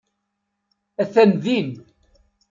[1.01, 1.69] Atan din.